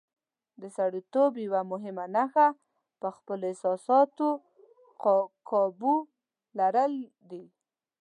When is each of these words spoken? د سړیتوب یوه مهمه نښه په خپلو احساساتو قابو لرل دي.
د 0.61 0.63
سړیتوب 0.77 1.31
یوه 1.45 1.61
مهمه 1.71 2.05
نښه 2.15 2.47
په 3.01 3.07
خپلو 3.15 3.43
احساساتو 3.51 4.27
قابو 5.49 5.95
لرل 6.59 6.93
دي. 7.29 7.43